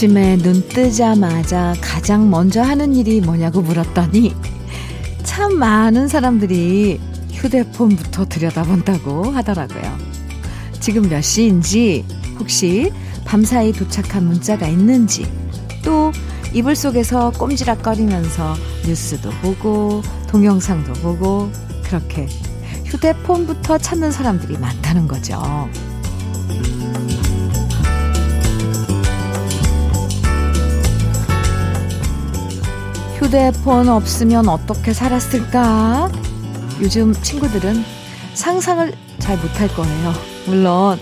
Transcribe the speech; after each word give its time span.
아침에 0.00 0.38
눈 0.38 0.66
뜨자마자 0.66 1.74
가장 1.82 2.30
먼저 2.30 2.62
하는 2.62 2.94
일이 2.94 3.20
뭐냐고 3.20 3.60
물었더니 3.60 4.34
참 5.24 5.58
많은 5.58 6.08
사람들이 6.08 6.98
휴대폰부터 7.32 8.24
들여다본다고 8.24 9.24
하더라고요. 9.24 9.98
지금 10.80 11.06
몇 11.06 11.20
시인지, 11.20 12.06
혹시 12.38 12.90
밤사이 13.26 13.72
도착한 13.72 14.24
문자가 14.24 14.68
있는지, 14.68 15.30
또 15.84 16.12
이불 16.54 16.76
속에서 16.76 17.30
꼼지락거리면서 17.32 18.54
뉴스도 18.86 19.28
보고, 19.42 20.00
동영상도 20.28 20.94
보고, 20.94 21.50
그렇게 21.84 22.26
휴대폰부터 22.86 23.76
찾는 23.76 24.12
사람들이 24.12 24.56
많다는 24.56 25.06
거죠. 25.06 25.68
휴대폰 33.30 33.88
없으면 33.88 34.48
어떻게 34.48 34.92
살았을까? 34.92 36.10
요즘 36.80 37.12
친구들은 37.14 37.84
상상을 38.34 38.92
잘 39.20 39.36
못할 39.36 39.68
거예요. 39.68 40.12
물론 40.46 40.98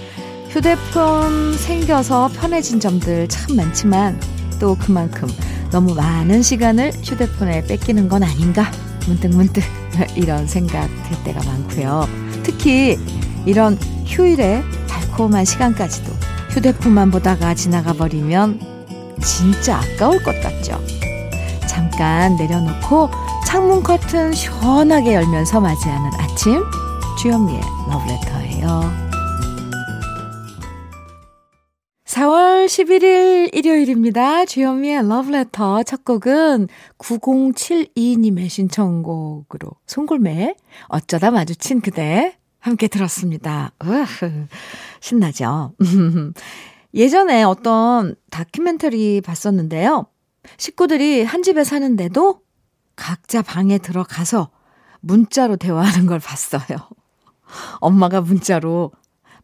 휴대폰 0.50 1.56
생겨서 1.56 2.28
편해진 2.34 2.80
점들 2.80 3.28
참 3.30 3.56
많지만 3.56 4.20
또 4.60 4.76
그만큼 4.78 5.26
너무 5.70 5.94
많은 5.94 6.42
시간을 6.42 6.92
휴대폰에 7.02 7.64
뺏기는 7.64 8.10
건 8.10 8.22
아닌가? 8.22 8.70
문득문득 9.06 9.64
이런 10.14 10.46
생각 10.46 10.86
들 11.08 11.24
때가 11.24 11.42
많고요. 11.42 12.06
특히 12.42 12.98
이런 13.46 13.78
휴일에 14.04 14.62
달콤한 14.86 15.46
시간까지도 15.46 16.12
휴대폰만 16.50 17.10
보다가 17.10 17.54
지나가 17.54 17.94
버리면 17.94 18.60
진짜 19.22 19.78
아까울 19.78 20.22
것 20.22 20.38
같죠. 20.42 20.78
잠깐 21.98 22.36
내려놓고 22.36 23.10
창문 23.44 23.82
커튼 23.82 24.32
시원하게 24.32 25.14
열면서 25.14 25.60
맞이하는 25.60 26.10
아침 26.20 26.62
주현미의 27.18 27.60
러브레터예요. 27.90 29.08
4월 32.04 32.66
11일 32.66 33.52
일요일입니다. 33.52 34.44
주현미의 34.44 35.08
러브레터 35.08 35.82
첫 35.82 36.04
곡은 36.04 36.68
9072님의 36.98 38.48
신청곡으로 38.48 39.68
송골매 39.88 40.54
어쩌다 40.86 41.32
마주친 41.32 41.80
그대 41.80 42.38
함께 42.60 42.86
들었습니다. 42.86 43.72
으흐, 43.82 44.46
신나죠? 45.00 45.72
예전에 46.94 47.42
어떤 47.42 48.14
다큐멘터리 48.30 49.20
봤었는데요. 49.20 50.06
식구들이 50.56 51.24
한 51.24 51.42
집에 51.42 51.64
사는데도 51.64 52.40
각자 52.96 53.42
방에 53.42 53.78
들어가서 53.78 54.50
문자로 55.00 55.56
대화하는 55.56 56.06
걸 56.06 56.18
봤어요. 56.18 56.78
엄마가 57.80 58.20
문자로 58.20 58.92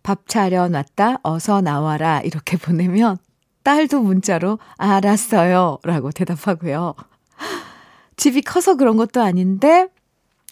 밥 0.03 0.29
차려놨다, 0.29 1.19
어서 1.23 1.61
나와라, 1.61 2.21
이렇게 2.21 2.57
보내면 2.57 3.17
딸도 3.63 4.03
문자로 4.03 4.59
알았어요, 4.77 5.79
라고 5.83 6.11
대답하고요. 6.11 6.95
집이 8.17 8.43
커서 8.43 8.77
그런 8.77 8.97
것도 8.97 9.23
아닌데, 9.23 9.89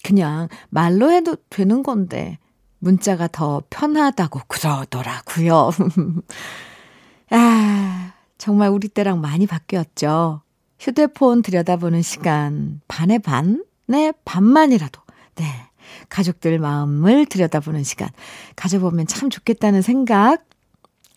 그냥 0.02 0.48
말로 0.70 1.12
해도 1.12 1.36
되는 1.50 1.82
건데, 1.82 2.38
문자가 2.78 3.28
더 3.28 3.62
편하다고 3.70 4.40
그러더라고요. 4.48 5.70
아, 7.30 8.12
정말 8.42 8.70
우리 8.70 8.88
때랑 8.88 9.20
많이 9.20 9.46
바뀌었죠. 9.46 10.42
휴대폰 10.80 11.42
들여다보는 11.42 12.02
시간 12.02 12.80
반의 12.88 13.20
반의 13.20 14.12
반만이라도 14.24 15.00
네 15.36 15.44
가족들 16.08 16.58
마음을 16.58 17.26
들여다보는 17.26 17.84
시간 17.84 18.08
가져보면 18.56 19.06
참 19.06 19.30
좋겠다는 19.30 19.80
생각 19.80 20.44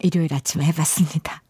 일요일 0.01 0.35
아침에 0.35 0.65
해봤습니다. 0.65 1.41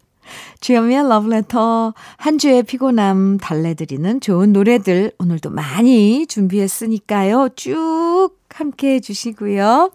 주현미의 0.62 1.09
러브레터 1.09 1.94
한 2.16 2.38
주의 2.38 2.63
피곤함 2.63 3.40
달래드리는 3.40 4.22
좋은 4.22 4.53
노래들 4.53 5.12
오늘도 5.19 5.50
많이 5.50 6.25
준비했으니까요. 6.25 7.50
쭉 7.57 8.30
함께 8.50 8.94
해 8.94 9.00
주시고요. 9.02 9.92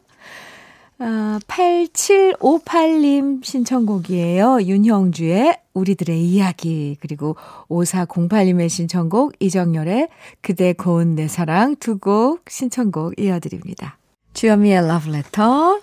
아, 1.02 1.40
8758님 1.46 3.42
신청곡이에요. 3.42 4.60
윤형주의 4.60 5.58
우리들의 5.72 6.22
이야기 6.22 6.98
그리고 7.00 7.36
5408님의 7.70 8.68
신청곡 8.68 9.32
이정열의 9.40 10.08
그대 10.42 10.74
고운 10.74 11.14
내 11.14 11.26
사랑 11.26 11.76
두 11.76 11.98
곡 11.98 12.50
신청곡 12.50 13.18
이어드립니다. 13.18 13.96
주현미의 14.34 14.86
러브레터 14.86 15.80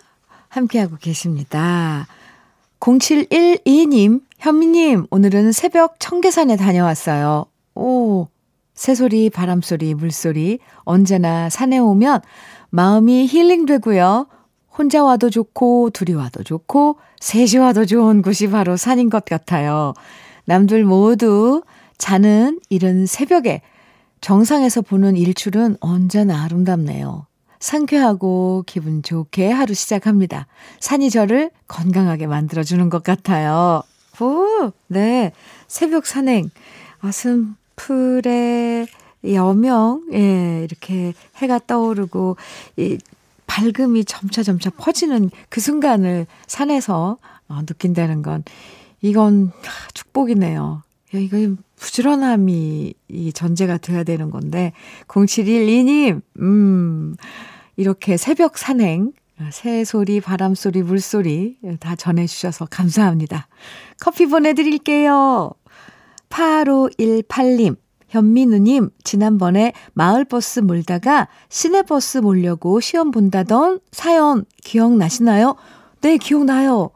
함께하고 0.50 0.98
계십니다. 0.98 2.06
0712님 2.80 4.22
현미님 4.38 5.08
오늘은 5.10 5.52
새벽 5.52 5.96
청계산에 6.00 6.58
다녀왔어요. 6.58 7.48
오 7.74 8.28
새소리 8.76 9.32
바람소리 9.32 9.96
물소리 9.96 10.60
언제나 10.84 11.50
산에 11.50 11.80
오면 11.80 12.22
마음이 12.70 13.26
힐링되고요. 13.26 14.28
혼자 14.78 15.04
와도 15.04 15.30
좋고, 15.30 15.90
둘이 15.90 16.14
와도 16.16 16.44
좋고, 16.44 16.98
셋이 17.20 17.58
와도 17.58 17.86
좋은 17.86 18.22
곳이 18.22 18.50
바로 18.50 18.78
산인 18.78 19.10
것 19.10 19.26
같아요. 19.26 19.94
남들 20.46 20.84
모두 20.86 21.64
자는 21.98 22.60
이른 22.70 23.06
새벽에 23.06 23.62
정상에서 24.22 24.82
보는 24.82 25.18
일출은 25.18 25.78
언제나 25.80 26.44
아름답네요. 26.44 27.26
상쾌하고 27.60 28.64
기분 28.68 29.02
좋게 29.02 29.50
하루 29.52 29.74
시작합니다. 29.74 30.46
산이 30.80 31.10
저를 31.10 31.50
건강하게 31.68 32.28
만들어주는 32.28 32.90
것 32.90 33.02
같아요. 33.04 33.82
오, 34.22 34.72
네. 34.88 35.32
새벽 35.68 36.06
산행. 36.06 36.52
아, 37.02 37.12
숨풀의 37.12 38.88
여명, 39.34 40.04
예, 40.14 40.64
이렇게 40.64 41.14
해가 41.38 41.60
떠오르고, 41.66 42.38
이 42.78 42.98
밝음이 43.48 44.06
점차 44.06 44.44
점차 44.44 44.70
퍼지는 44.70 45.32
그 45.50 45.60
순간을 45.60 46.28
산에서 46.46 47.18
어, 47.48 47.62
느낀다는 47.62 48.22
건 48.22 48.44
이건 49.02 49.52
축복이네요. 49.94 50.84
야, 51.16 51.20
이거 51.20 51.56
부지런함이 51.78 52.94
이 53.08 53.34
전제가 53.34 53.78
돼야 53.78 54.04
되는 54.04 54.30
건데 54.30 54.74
0712님 55.08 56.22
음 56.40 57.16
이렇게 57.76 58.18
새벽 58.18 58.58
산행 58.58 59.14
새소리, 59.52 60.20
바람소리, 60.20 60.82
물소리 60.82 61.58
다 61.80 61.96
전해주셔서 61.96 62.66
감사합니다. 62.66 63.48
커피 64.00 64.26
보내드릴게요. 64.26 65.52
8518님, 66.30 67.78
현민우님, 68.10 68.90
지난번에 69.04 69.74
마을버스 69.94 70.62
몰다가 70.62 71.28
시내버스 71.50 72.20
몰려고 72.20 72.80
시험 72.80 73.12
본다던 73.12 73.80
사연 73.92 74.46
기억나시나요? 74.64 75.56
네, 76.02 76.18
기억나요. 76.18 76.92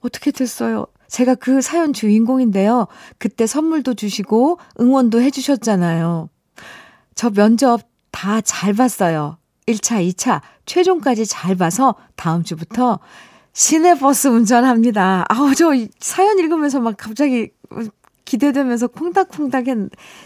어떻게 0.00 0.30
됐어요? 0.30 0.86
제가 1.08 1.36
그 1.36 1.60
사연 1.60 1.92
주인공인데요. 1.92 2.88
그때 3.18 3.46
선물도 3.46 3.94
주시고 3.94 4.58
응원도 4.80 5.20
해주셨잖아요. 5.20 6.28
저 7.14 7.30
면접 7.30 7.82
다 8.10 8.40
잘 8.40 8.72
봤어요. 8.74 9.38
1차, 9.66 10.06
2차, 10.12 10.40
최종까지 10.66 11.26
잘 11.26 11.56
봐서 11.56 11.94
다음 12.16 12.42
주부터 12.42 13.00
시내버스 13.52 14.28
운전합니다. 14.28 15.24
아우, 15.28 15.54
저 15.54 15.70
사연 16.00 16.38
읽으면서 16.38 16.80
막 16.80 16.96
갑자기 16.96 17.50
기대되면서 18.24 18.88
콩닥콩닥 18.88 19.68
했 19.68 19.78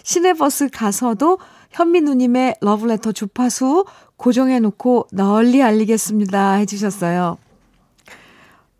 시내버스 0.03 0.69
가서도 0.71 1.39
현민우님의 1.71 2.57
러브레터 2.61 3.13
주파수 3.13 3.85
고정해놓고 4.17 5.09
널리 5.13 5.63
알리겠습니다. 5.63 6.55
해주셨어요. 6.55 7.39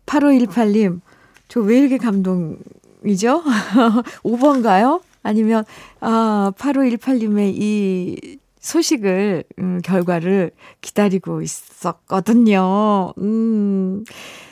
8518님, 0.05 1.01
저 1.47 1.61
왜 1.61 1.79
이렇게 1.79 1.97
감동이죠? 1.97 3.43
5번가요? 4.23 5.01
아니면, 5.21 5.65
아, 5.99 6.51
8518님의 6.57 7.53
이 7.55 8.37
소식을, 8.59 9.43
음, 9.59 9.81
결과를 9.83 10.51
기다리고 10.81 11.41
있었거든요. 11.41 13.13
음. 13.19 14.03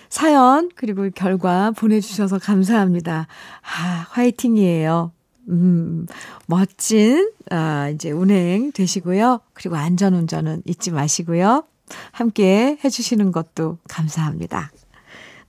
사연 0.09 0.69
그리고 0.75 1.09
결과 1.13 1.71
보내주셔서 1.71 2.39
감사합니다. 2.39 3.27
아, 3.61 4.05
화이팅이에요. 4.09 5.11
음, 5.49 6.07
멋진, 6.45 7.31
아, 7.49 7.89
이제 7.89 8.11
운행 8.11 8.71
되시고요. 8.71 9.39
그리고 9.53 9.75
안전운전은 9.77 10.63
잊지 10.65 10.91
마시고요. 10.91 11.63
함께 12.11 12.77
해주시는 12.83 13.31
것도 13.31 13.77
감사합니다. 13.89 14.71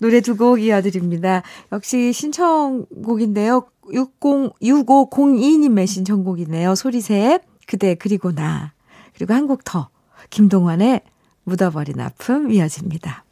노래 0.00 0.20
두 0.20 0.37
곡 0.37 0.61
이어드립니다. 0.62 1.43
역시 1.72 2.12
신청곡인데요. 2.12 3.66
60, 3.93 4.20
6502님의 4.62 5.87
신청곡이네요. 5.88 6.75
소리새, 6.76 7.40
그대, 7.66 7.94
그리고 7.96 8.32
나. 8.32 8.72
그리고 9.14 9.34
한 9.34 9.49
곡 9.49 9.64
더. 9.64 9.88
김동완의 10.31 11.00
묻어버린 11.44 11.99
아픔 12.00 12.52
이어집니다. 12.52 13.25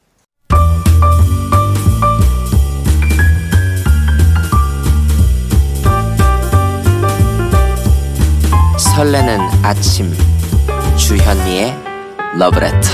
설레는 8.78 9.40
아침 9.62 10.12
주현미의 10.99 11.75
러브레터 12.38 12.88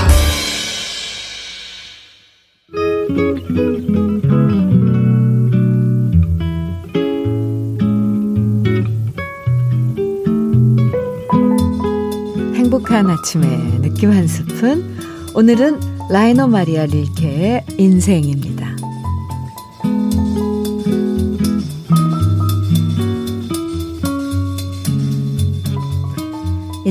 행복한 12.55 13.09
아침의 13.09 13.81
느낌 13.81 14.11
한 14.11 14.27
스푼 14.27 14.97
오늘은 15.35 15.79
라이너 16.09 16.47
마리아 16.47 16.85
릴케의 16.85 17.65
인생입니다. 17.77 18.62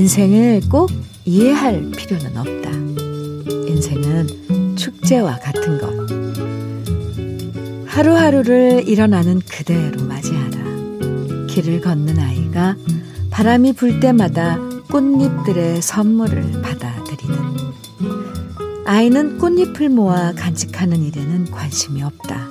인생을 0.02 0.62
꼭 0.68 0.90
이해할 1.24 1.92
필요는 1.92 2.36
없다. 2.36 2.70
인생은 3.68 4.74
축제와 4.74 5.38
같은 5.38 5.78
것. 5.78 5.92
하루하루를 7.86 8.88
일어나는 8.88 9.38
그대로 9.48 10.04
맞이하라. 10.04 11.46
길을 11.46 11.82
걷는 11.82 12.18
아이가 12.18 12.74
바람이 13.30 13.74
불 13.74 14.00
때마다 14.00 14.58
꽃잎들의 14.90 15.80
선물을 15.80 16.62
받아들이는 16.62 17.38
아이는 18.84 19.38
꽃잎을 19.38 19.88
모아 19.88 20.32
간직하는 20.32 21.00
일에는 21.00 21.44
관심이 21.52 22.02
없다. 22.02 22.48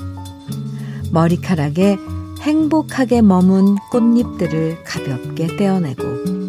머리카락에 1.12 1.98
행복하게 2.40 3.22
머문 3.22 3.76
꽃잎들을 3.92 4.86
가볍게 4.86 5.48
떼어내고 5.58 6.41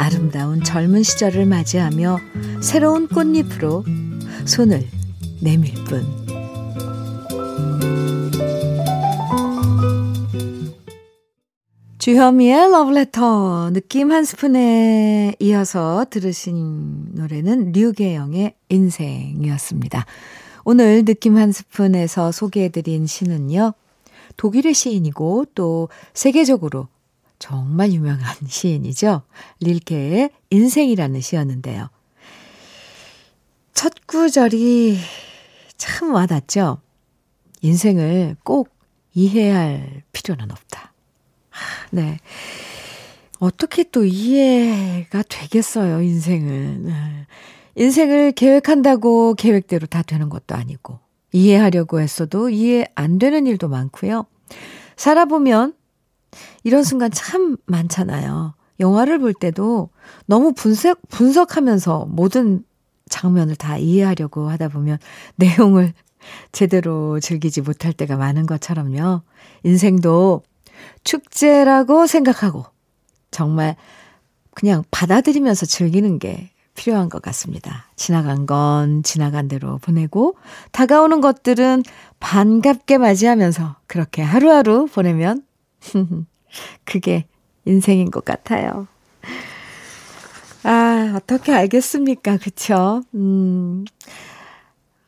아름다운 0.00 0.62
젊은 0.62 1.02
시절을 1.02 1.44
맞이하며 1.44 2.18
새로운 2.62 3.06
꽃잎으로 3.06 3.84
손을 4.46 4.88
내밀 5.42 5.74
뿐. 5.84 6.06
주현미의 11.98 12.70
러브레터 12.70 13.72
느낌 13.74 14.10
한 14.10 14.24
스푼에 14.24 15.34
이어서 15.38 16.06
들으신 16.08 17.10
노래는 17.12 17.72
류계영의 17.72 18.54
인생이었습니다. 18.70 20.06
오늘 20.64 21.04
느낌 21.04 21.36
한 21.36 21.52
스푼에서 21.52 22.32
소개해드린 22.32 23.06
시는요. 23.06 23.74
독일의 24.38 24.72
시인이고 24.72 25.44
또 25.54 25.90
세계적으로 26.14 26.88
정말 27.40 27.90
유명한 27.92 28.20
시인이죠. 28.46 29.22
릴케의 29.58 30.30
인생이라는 30.50 31.20
시였는데요. 31.20 31.88
첫 33.74 33.92
구절이 34.06 34.98
참 35.76 36.12
와닿죠. 36.14 36.80
인생을 37.62 38.36
꼭 38.44 38.68
이해할 39.14 40.04
필요는 40.12 40.52
없다. 40.52 40.92
네. 41.90 42.18
어떻게 43.38 43.84
또 43.84 44.04
이해가 44.04 45.22
되겠어요, 45.28 46.02
인생은. 46.02 46.84
네. 46.84 47.26
인생을 47.74 48.32
계획한다고 48.32 49.34
계획대로 49.34 49.86
다 49.86 50.02
되는 50.02 50.28
것도 50.28 50.54
아니고, 50.54 50.98
이해하려고 51.32 52.00
했어도 52.00 52.50
이해 52.50 52.86
안 52.94 53.18
되는 53.18 53.46
일도 53.46 53.68
많고요. 53.68 54.26
살아보면 54.96 55.74
이런 56.64 56.82
순간 56.82 57.10
참 57.10 57.56
많잖아요. 57.66 58.54
영화를 58.80 59.18
볼 59.18 59.34
때도 59.34 59.90
너무 60.26 60.52
분석, 60.52 61.00
분석하면서 61.08 62.06
모든 62.08 62.64
장면을 63.08 63.56
다 63.56 63.76
이해하려고 63.76 64.48
하다 64.48 64.68
보면 64.68 64.98
내용을 65.36 65.92
제대로 66.52 67.18
즐기지 67.20 67.62
못할 67.62 67.92
때가 67.92 68.16
많은 68.16 68.46
것처럼요. 68.46 69.22
인생도 69.64 70.42
축제라고 71.04 72.06
생각하고 72.06 72.64
정말 73.30 73.76
그냥 74.52 74.84
받아들이면서 74.90 75.66
즐기는 75.66 76.18
게 76.18 76.50
필요한 76.74 77.08
것 77.08 77.20
같습니다. 77.20 77.90
지나간 77.96 78.46
건 78.46 79.02
지나간 79.02 79.48
대로 79.48 79.78
보내고 79.78 80.36
다가오는 80.72 81.20
것들은 81.20 81.82
반갑게 82.20 82.98
맞이하면서 82.98 83.76
그렇게 83.86 84.22
하루하루 84.22 84.86
보내면 84.86 85.42
그게 86.84 87.26
인생인 87.64 88.10
것 88.10 88.24
같아요. 88.24 88.86
아, 90.62 91.14
어떻게 91.16 91.52
알겠습니까? 91.52 92.36
그쵸? 92.38 93.02
음. 93.14 93.84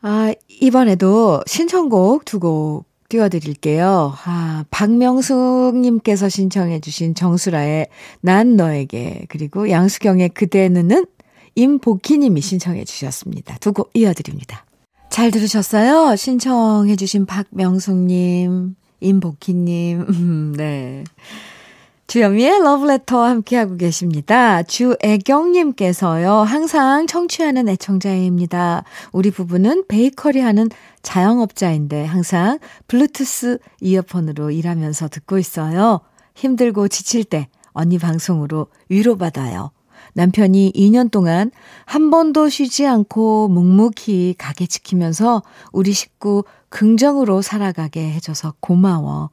아, 0.01 0.33
이번에도 0.49 1.41
신청곡 1.47 2.25
두 2.25 2.39
곡 2.39 2.85
띄워드릴게요. 3.09 4.13
아, 4.25 4.65
박명숙님께서 4.71 6.29
신청해주신 6.29 7.13
정수라의 7.13 7.87
난 8.21 8.55
너에게, 8.55 9.25
그리고 9.29 9.69
양수경의 9.69 10.29
그대는 10.29 11.05
임복희님이 11.55 12.41
신청해주셨습니다. 12.41 13.57
두 13.59 13.71
곡 13.73 13.91
이어드립니다. 13.93 14.65
잘 15.11 15.29
들으셨어요? 15.29 16.15
신청해주신 16.15 17.27
박명숙님, 17.27 18.75
임복희님, 19.03 20.05
음, 20.09 20.53
네. 20.55 21.03
주현미의 22.07 22.61
러브레터 22.61 23.23
함께하고 23.23 23.77
계십니다. 23.77 24.61
주애경님께서요, 24.63 26.31
항상 26.31 27.07
청취하는 27.07 27.69
애청자입니다. 27.69 28.83
우리 29.11 29.31
부부는 29.31 29.85
베이커리 29.87 30.39
하는 30.39 30.69
자영업자인데 31.01 32.05
항상 32.05 32.59
블루투스 32.87 33.59
이어폰으로 33.81 34.51
일하면서 34.51 35.07
듣고 35.07 35.37
있어요. 35.37 36.01
힘들고 36.35 36.87
지칠 36.87 37.23
때 37.23 37.47
언니 37.71 37.97
방송으로 37.97 38.67
위로받아요. 38.89 39.71
남편이 40.13 40.73
2년 40.75 41.11
동안 41.11 41.51
한 41.85 42.09
번도 42.09 42.49
쉬지 42.49 42.85
않고 42.85 43.47
묵묵히 43.49 44.35
가게 44.37 44.65
지키면서 44.65 45.43
우리 45.71 45.91
식구 45.93 46.43
긍정으로 46.69 47.41
살아가게 47.41 48.11
해줘서 48.13 48.53
고마워. 48.59 49.29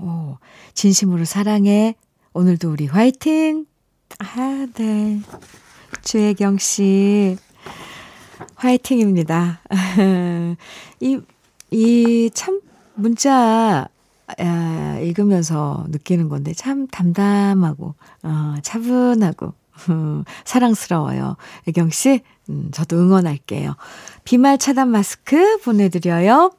오, 0.00 0.38
진심으로 0.74 1.24
사랑해. 1.24 1.94
오늘도 2.32 2.70
우리 2.70 2.86
화이팅! 2.86 3.66
아, 4.18 4.66
네. 4.74 5.20
주혜경 6.02 6.58
씨, 6.58 7.36
화이팅입니다. 8.56 9.60
이, 11.00 11.20
이 11.70 12.30
참 12.34 12.60
문자 12.94 13.88
야, 14.40 14.98
읽으면서 15.00 15.84
느끼는 15.88 16.28
건데 16.28 16.52
참 16.54 16.86
담담하고, 16.88 17.94
어, 18.22 18.54
차분하고, 18.62 19.46
음, 19.46 19.52
사랑스러워요. 20.44 21.36
애경 21.68 21.90
씨, 21.90 22.22
음, 22.48 22.70
저도 22.72 22.96
응원할게요. 22.96 23.76
비말 24.24 24.58
차단 24.58 24.88
마스크 24.90 25.58
보내드려요. 25.58 26.52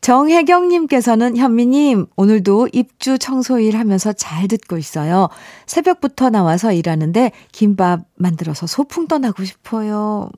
정혜경님께서는 0.00 1.36
현미님, 1.36 2.06
오늘도 2.16 2.68
입주 2.72 3.18
청소일 3.18 3.78
하면서 3.78 4.12
잘 4.12 4.48
듣고 4.48 4.76
있어요. 4.76 5.28
새벽부터 5.66 6.30
나와서 6.30 6.72
일하는데 6.72 7.32
김밥 7.52 8.00
만들어서 8.16 8.66
소풍 8.66 9.08
떠나고 9.08 9.44
싶어요. 9.44 10.28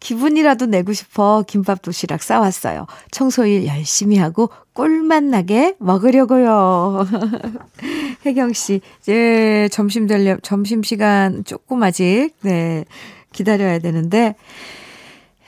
기분이라도 0.00 0.66
내고 0.66 0.92
싶어 0.92 1.44
김밥 1.46 1.82
도시락 1.82 2.22
싸왔어요. 2.22 2.86
청소일 3.10 3.66
열심히 3.66 4.16
하고 4.16 4.50
꿀맛 4.74 5.24
나게 5.24 5.74
먹으려고요. 5.78 7.06
혜경씨, 8.26 8.80
이제 9.00 9.68
점심 9.72 10.06
되려, 10.06 10.36
점심시간 10.42 11.44
조금 11.44 11.82
아직, 11.82 12.30
네, 12.42 12.84
기다려야 13.32 13.78
되는데, 13.78 14.34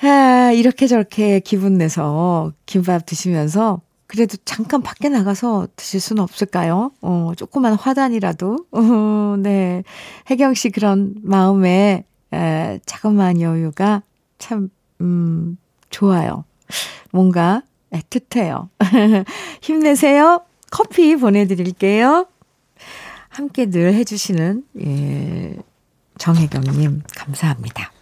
아, 0.03 0.53
이렇게 0.53 0.87
저렇게 0.87 1.41
기분 1.41 1.79
내서 1.79 2.53
김밥 2.67 3.05
드시면서 3.07 3.81
그래도 4.07 4.37
잠깐 4.45 4.83
밖에 4.83 5.09
나가서 5.09 5.69
드실 5.77 6.01
수는 6.01 6.23
없을까요? 6.23 6.93
어, 7.03 7.33
조그만 7.37 7.75
화단이라도. 7.75 8.67
어, 8.73 9.37
네. 9.39 9.83
혜경 10.31 10.55
씨 10.55 10.71
그런 10.71 11.15
마음에 11.23 12.05
에, 12.33 12.79
자그마한 12.87 13.41
여유가 13.41 14.03
참, 14.39 14.71
음, 15.01 15.59
좋아요. 15.91 16.45
뭔가 17.11 17.63
애틋해요. 17.91 18.69
힘내세요. 19.61 20.43
커피 20.71 21.17
보내드릴게요. 21.17 22.27
함께 23.29 23.67
늘 23.67 23.95
해주시는, 23.95 24.65
예, 24.81 25.57
정혜경님, 26.19 27.03
감사합니다. 27.17 27.93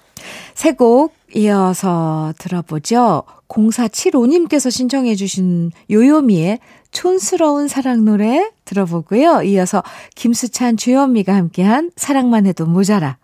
새곡 0.57 1.13
이어서 1.35 2.33
들어보죠. 2.39 3.25
0475님께서 3.47 4.71
신청해 4.71 5.15
주신 5.15 5.71
요요미의 5.91 6.61
촌스러운 6.93 7.69
사랑 7.69 8.07
노래 8.07 8.51
들어보고요. 8.65 9.43
이어서 9.43 9.83
김수찬, 10.15 10.79
주현미가 10.79 11.35
함께한 11.35 11.91
사랑만 11.95 12.47
해도 12.47 12.65
모자라. 12.65 13.19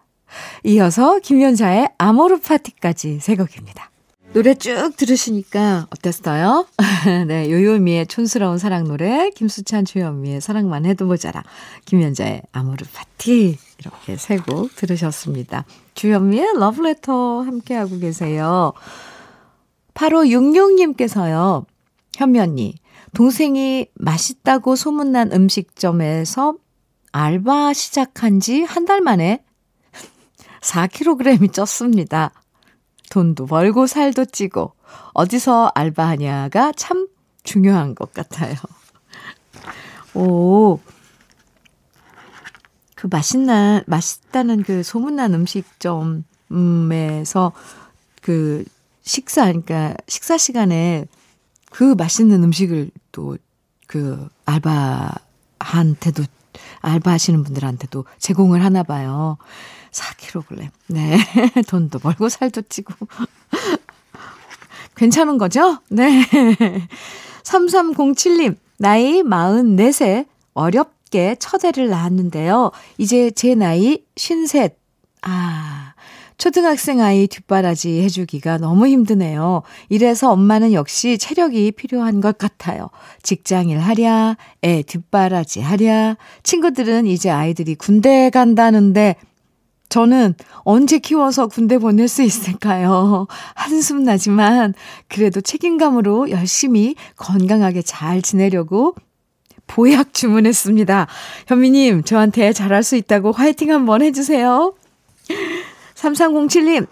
이어서 0.64 1.20
김연자의 1.20 1.88
아모르 1.96 2.38
파티까지 2.38 3.20
새 3.20 3.34
곡입니다. 3.34 3.91
노래 4.32 4.54
쭉 4.54 4.92
들으시니까 4.96 5.88
어땠어요? 5.90 6.66
네, 7.28 7.50
요요미의 7.50 8.06
촌스러운 8.06 8.56
사랑 8.56 8.84
노래, 8.84 9.28
김수찬, 9.30 9.84
주현미의 9.84 10.40
사랑만 10.40 10.86
해도 10.86 11.04
모자라, 11.04 11.42
김연자의 11.84 12.42
아모르 12.52 12.86
파티 12.94 13.58
이렇게 13.78 14.16
세 14.16 14.38
곡 14.38 14.74
들으셨습니다. 14.74 15.66
주현미의 15.94 16.54
러브레터 16.56 17.42
함께하고 17.42 17.98
계세요. 17.98 18.72
8566님께서요. 19.92 21.66
현미 22.16 22.40
언니, 22.40 22.74
동생이 23.12 23.86
맛있다고 23.94 24.76
소문난 24.76 25.32
음식점에서 25.32 26.54
알바 27.12 27.74
시작한 27.74 28.40
지 28.40 28.62
한 28.64 28.86
달 28.86 29.02
만에 29.02 29.44
4kg이 30.62 31.50
쪘습니다. 31.52 32.30
돈도 33.12 33.46
벌고 33.46 33.86
살도 33.86 34.24
찌고 34.26 34.72
어디서 35.12 35.72
알바하냐가 35.74 36.72
참 36.72 37.08
중요한 37.44 37.94
것 37.94 38.12
같아요. 38.14 38.56
오, 40.14 40.80
그 42.94 43.08
맛있는, 43.10 43.82
맛있다는 43.86 44.62
그 44.62 44.82
소문난 44.82 45.34
음식점에서 45.34 46.22
그 48.22 48.64
식사, 49.02 49.44
그러니까 49.46 49.94
식사 50.08 50.38
시간에 50.38 51.04
그 51.70 51.94
맛있는 51.94 52.42
음식을 52.42 52.90
또 53.12 53.36
그 53.92 54.26
알바한테도 54.46 56.24
알바하시는 56.80 57.44
분들한테도 57.44 58.06
제공을 58.18 58.64
하나 58.64 58.82
봐요. 58.82 59.36
4kg. 59.92 60.70
네. 60.88 61.18
돈도 61.68 61.98
벌고 62.00 62.28
살도 62.28 62.62
찌고. 62.62 62.94
괜찮은 64.96 65.38
거죠? 65.38 65.78
네. 65.88 66.22
3307님, 67.44 68.56
나이 68.78 69.22
44세, 69.22 70.26
어렵게 70.54 71.36
첫 71.38 71.64
애를 71.64 71.88
낳았는데요. 71.88 72.72
이제 72.98 73.30
제 73.30 73.54
나이 73.54 74.04
53. 74.16 74.68
아, 75.22 75.94
초등학생 76.36 77.00
아이 77.00 77.28
뒷바라지 77.28 78.02
해주기가 78.02 78.58
너무 78.58 78.88
힘드네요. 78.88 79.62
이래서 79.88 80.32
엄마는 80.32 80.72
역시 80.72 81.16
체력이 81.16 81.72
필요한 81.72 82.20
것 82.20 82.36
같아요. 82.36 82.90
직장일 83.22 83.78
하랴, 83.78 84.36
애 84.64 84.82
뒷바라지 84.82 85.60
하랴. 85.60 86.16
친구들은 86.42 87.06
이제 87.06 87.30
아이들이 87.30 87.76
군대 87.76 88.28
간다는데 88.30 89.16
저는 89.92 90.34
언제 90.60 90.98
키워서 90.98 91.48
군대 91.48 91.76
보낼 91.76 92.08
수 92.08 92.22
있을까요? 92.22 93.26
한숨 93.54 94.04
나지만 94.04 94.72
그래도 95.06 95.42
책임감으로 95.42 96.30
열심히 96.30 96.94
건강하게 97.16 97.82
잘 97.82 98.22
지내려고 98.22 98.94
보약 99.66 100.14
주문했습니다. 100.14 101.08
현미님, 101.46 102.04
저한테 102.04 102.54
잘할 102.54 102.82
수 102.82 102.96
있다고 102.96 103.32
화이팅 103.32 103.70
한번 103.70 104.00
해주세요. 104.00 104.72
3307님, 105.94 106.86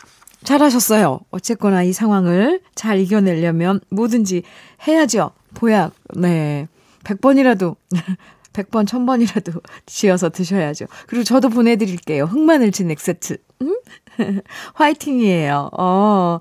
잘하셨어요. 0.44 1.20
어쨌거나 1.30 1.82
이 1.82 1.94
상황을 1.94 2.60
잘 2.74 2.98
이겨내려면 2.98 3.80
뭐든지 3.88 4.42
해야죠. 4.86 5.30
보약, 5.54 5.94
네. 6.16 6.68
100번이라도 7.04 7.76
100번, 8.62 8.86
1000번이라도 8.86 9.62
지어서 9.86 10.28
드셔야죠. 10.30 10.86
그리고 11.06 11.24
저도 11.24 11.48
보내드릴게요. 11.48 12.24
흑마늘 12.24 12.72
진 12.72 12.90
액 12.90 13.00
세트. 13.00 13.36
음? 13.62 13.76
화이팅이에요. 14.74 15.70
어. 15.78 16.38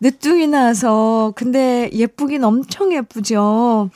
늦둥이 0.00 0.46
나서, 0.48 1.32
근데 1.36 1.88
예쁘긴 1.92 2.44
엄청 2.44 2.92
예쁘죠. 2.92 3.90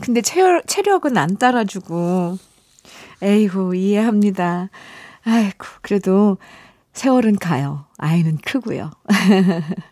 근데 0.00 0.22
체력, 0.22 0.66
체력은 0.66 1.16
안 1.16 1.36
따라주고. 1.36 2.38
에이구, 3.22 3.74
이해합니다. 3.76 4.70
아이고, 5.24 5.66
그래도 5.82 6.38
세월은 6.92 7.36
가요. 7.38 7.84
아이는 7.98 8.38
크고요. 8.44 8.90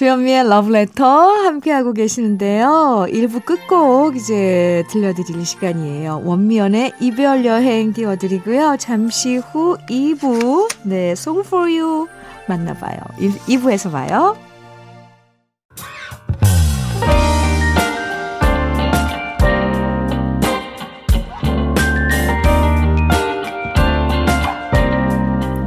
주현미의 0.00 0.48
러브레터 0.48 1.04
함께하고 1.04 1.92
계시는데요. 1.92 3.04
1부 3.10 3.44
끝곡 3.44 4.16
이제 4.16 4.82
들려드릴 4.88 5.44
시간이에요. 5.44 6.22
원미연의 6.24 6.92
이별 7.02 7.44
여행 7.44 7.92
띄워드리고요. 7.92 8.78
잠시 8.78 9.36
후 9.36 9.76
2부, 9.90 10.70
네, 10.84 11.10
Song 11.10 11.46
for 11.46 11.70
You 11.70 12.06
만나봐요. 12.48 12.96
2부에서 13.18 13.92
봐요. 13.92 14.38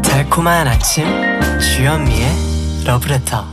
달콤한 0.01 0.67
아침, 0.67 1.05
주현미의 1.59 2.83
러브레터. 2.87 3.52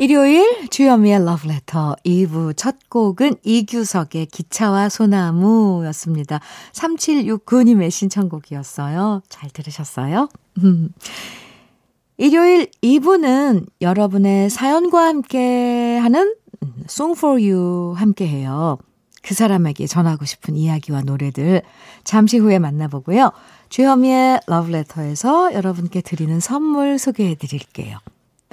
일요일 0.00 0.66
주현미의 0.70 1.26
러브레터 1.26 1.94
2부 2.06 2.56
첫 2.56 2.88
곡은 2.88 3.36
이규석의 3.44 4.28
기차와 4.32 4.88
소나무였습니다. 4.88 6.40
3769님의 6.72 7.90
신청곡이었어요. 7.90 9.20
잘 9.28 9.50
들으셨어요? 9.50 10.30
일요일 12.16 12.70
2부는 12.82 13.66
여러분의 13.82 14.48
사연과 14.48 15.06
함께 15.06 15.98
하는 15.98 16.34
Song 16.88 17.14
for 17.18 17.38
You 17.38 17.92
함께 17.92 18.26
해요. 18.26 18.78
그 19.22 19.34
사람에게 19.34 19.86
전하고 19.86 20.24
싶은 20.24 20.56
이야기와 20.56 21.02
노래들 21.02 21.60
잠시 22.04 22.38
후에 22.38 22.58
만나보고요. 22.58 23.32
주현미의 23.68 24.40
러브레터에서 24.46 25.52
여러분께 25.52 26.00
드리는 26.00 26.40
선물 26.40 26.98
소개해 26.98 27.34
드릴게요. 27.34 27.98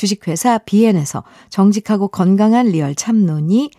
주식회사 0.00 0.56
비엔에서 0.56 1.24
정직하고 1.50 2.08
건강한 2.08 2.68
리얼 2.68 2.94
참논이, 2.94 3.70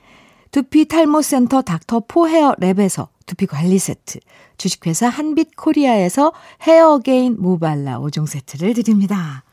두피 0.51 0.87
탈모센터 0.87 1.63
닥터포 1.63 2.27
헤어 2.27 2.53
랩에서 2.61 3.07
두피 3.25 3.47
관리 3.47 3.79
세트, 3.79 4.19
주식회사 4.57 5.09
한빛 5.09 5.55
코리아에서 5.55 6.31
헤어 6.61 6.99
게인 6.99 7.37
모발라 7.39 7.99
5종 8.01 8.27
세트를 8.27 8.75
드립니다. 8.75 9.43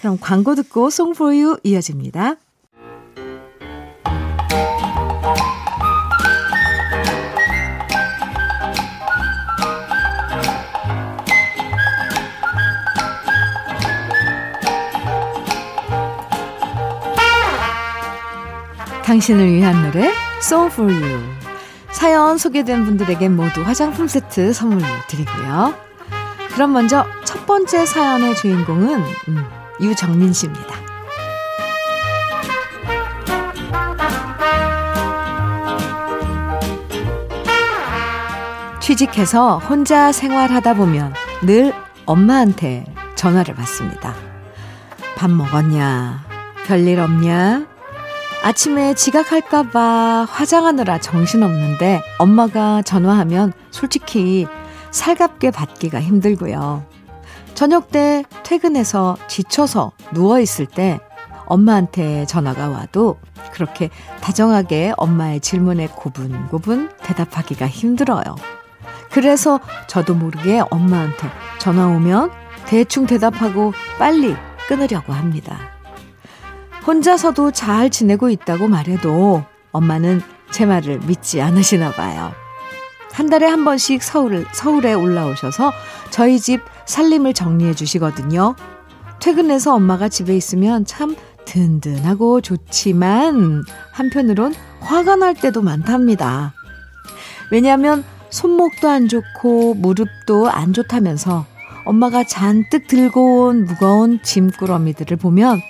그럼 0.00 0.18
광고 0.20 0.54
듣고 0.54 0.90
송포유 0.90 1.60
이어집니다. 1.64 2.36
당신을 19.10 19.52
위한 19.52 19.90
노래 19.90 20.12
Song 20.40 20.72
for 20.72 20.88
You 20.88 21.20
사연 21.90 22.38
소개된 22.38 22.84
분들에게 22.84 23.28
모두 23.28 23.62
화장품 23.62 24.06
세트 24.06 24.52
선물로 24.52 24.86
드리고요. 25.08 25.74
그럼 26.54 26.72
먼저 26.72 27.04
첫 27.24 27.44
번째 27.44 27.86
사연의 27.86 28.36
주인공은 28.36 29.02
음, 29.28 29.44
유정민 29.80 30.32
씨입니다. 30.32 30.76
취직해서 38.78 39.58
혼자 39.58 40.12
생활하다 40.12 40.74
보면 40.74 41.14
늘 41.42 41.72
엄마한테 42.06 42.84
전화를 43.16 43.56
받습니다. 43.56 44.14
밥 45.16 45.28
먹었냐? 45.32 46.24
별일 46.68 47.00
없냐? 47.00 47.69
아침에 48.42 48.94
지각할까봐 48.94 50.26
화장하느라 50.30 50.98
정신없는데 50.98 52.00
엄마가 52.18 52.80
전화하면 52.82 53.52
솔직히 53.70 54.46
살갑게 54.90 55.50
받기가 55.50 56.00
힘들고요. 56.00 56.84
저녁 57.54 57.90
때 57.90 58.24
퇴근해서 58.42 59.18
지쳐서 59.28 59.92
누워있을 60.12 60.66
때 60.66 60.98
엄마한테 61.44 62.24
전화가 62.26 62.68
와도 62.68 63.18
그렇게 63.52 63.90
다정하게 64.22 64.94
엄마의 64.96 65.40
질문에 65.40 65.88
고분고분 65.88 66.90
대답하기가 67.02 67.66
힘들어요. 67.68 68.22
그래서 69.10 69.60
저도 69.86 70.14
모르게 70.14 70.62
엄마한테 70.70 71.28
전화 71.58 71.88
오면 71.88 72.30
대충 72.66 73.06
대답하고 73.06 73.74
빨리 73.98 74.34
끊으려고 74.68 75.12
합니다. 75.12 75.79
혼자서도 76.86 77.50
잘 77.52 77.90
지내고 77.90 78.30
있다고 78.30 78.68
말해도 78.68 79.44
엄마는 79.72 80.22
제 80.50 80.66
말을 80.66 81.00
믿지 81.00 81.40
않으시나 81.40 81.92
봐요. 81.92 82.32
한 83.12 83.28
달에 83.28 83.46
한 83.46 83.64
번씩 83.64 84.02
서울, 84.02 84.46
서울에 84.52 84.94
올라오셔서 84.94 85.72
저희 86.10 86.38
집 86.38 86.60
살림을 86.86 87.34
정리해 87.34 87.74
주시거든요. 87.74 88.54
퇴근해서 89.20 89.74
엄마가 89.74 90.08
집에 90.08 90.36
있으면 90.36 90.84
참 90.84 91.14
든든하고 91.44 92.40
좋지만 92.40 93.64
한편으론 93.92 94.54
화가 94.80 95.16
날 95.16 95.34
때도 95.34 95.62
많답니다. 95.62 96.54
왜냐하면 97.50 98.04
손목도 98.30 98.88
안 98.88 99.08
좋고 99.08 99.74
무릎도 99.74 100.48
안 100.48 100.72
좋다면서 100.72 101.44
엄마가 101.84 102.24
잔뜩 102.24 102.86
들고 102.86 103.48
온 103.48 103.64
무거운 103.64 104.22
짐꾸러미들을 104.22 105.16
보면 105.16 105.60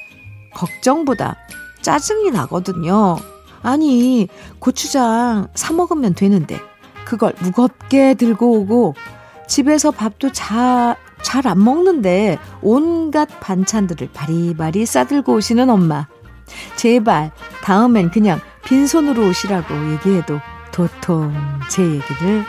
걱정보다 0.54 1.36
짜증이 1.82 2.30
나거든요. 2.30 3.16
아니, 3.62 4.28
고추장 4.58 5.48
사 5.54 5.72
먹으면 5.72 6.14
되는데 6.14 6.60
그걸 7.04 7.34
무겁게 7.40 8.14
들고 8.14 8.60
오고 8.60 8.94
집에서 9.46 9.90
밥도 9.90 10.30
잘안 10.32 11.62
먹는데 11.62 12.38
온갖 12.62 13.28
반찬들을 13.40 14.10
바리바리 14.12 14.86
싸들고 14.86 15.34
오시는 15.34 15.68
엄마. 15.68 16.06
제발 16.76 17.30
다음엔 17.62 18.10
그냥 18.10 18.40
빈손으로 18.64 19.28
오시라고 19.28 19.92
얘기해도 19.92 20.40
도통 20.72 21.34
제 21.68 21.82
얘기를 21.82 22.44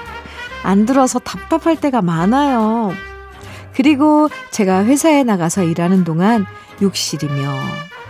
안 0.63 0.85
들어서 0.85 1.19
답답할 1.19 1.79
때가 1.79 2.01
많아요. 2.01 2.91
그리고 3.73 4.29
제가 4.51 4.83
회사에 4.85 5.23
나가서 5.23 5.63
일하는 5.63 6.03
동안 6.03 6.45
욕실이며 6.81 7.59